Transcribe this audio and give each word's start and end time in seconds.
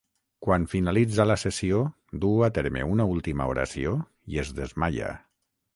Quan 0.45 0.63
finalitza 0.71 1.25
la 1.31 1.35
sessió, 1.41 1.83
duu 2.25 2.41
a 2.49 2.49
terme 2.57 2.85
una 2.95 3.09
última 3.17 3.51
oració 3.55 3.97
i 4.35 4.45
es 4.45 4.53
desmaia. 4.63 5.15